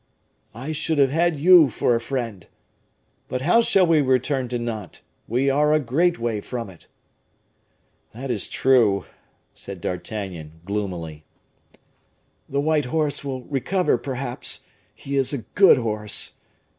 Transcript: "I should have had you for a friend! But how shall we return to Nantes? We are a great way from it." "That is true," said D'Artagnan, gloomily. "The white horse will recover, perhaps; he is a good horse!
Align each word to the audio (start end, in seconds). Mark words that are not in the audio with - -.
"I 0.55 0.71
should 0.71 0.97
have 0.97 1.11
had 1.11 1.37
you 1.37 1.69
for 1.69 1.93
a 1.93 2.01
friend! 2.01 2.47
But 3.27 3.41
how 3.43 3.61
shall 3.61 3.85
we 3.85 4.01
return 4.01 4.47
to 4.49 4.57
Nantes? 4.57 5.03
We 5.27 5.47
are 5.47 5.75
a 5.75 5.79
great 5.79 6.17
way 6.17 6.41
from 6.41 6.71
it." 6.71 6.87
"That 8.11 8.31
is 8.31 8.47
true," 8.47 9.05
said 9.53 9.79
D'Artagnan, 9.79 10.61
gloomily. 10.65 11.23
"The 12.49 12.61
white 12.61 12.85
horse 12.85 13.23
will 13.23 13.43
recover, 13.43 13.99
perhaps; 13.99 14.61
he 14.95 15.17
is 15.17 15.33
a 15.33 15.45
good 15.53 15.77
horse! 15.77 16.33